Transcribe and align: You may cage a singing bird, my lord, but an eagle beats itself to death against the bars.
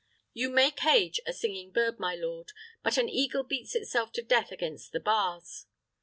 You 0.33 0.49
may 0.49 0.71
cage 0.71 1.19
a 1.27 1.31
singing 1.31 1.69
bird, 1.69 1.99
my 1.99 2.15
lord, 2.15 2.53
but 2.81 2.97
an 2.97 3.07
eagle 3.07 3.43
beats 3.43 3.75
itself 3.75 4.11
to 4.13 4.23
death 4.23 4.51
against 4.51 4.93
the 4.93 4.99
bars. 4.99 5.67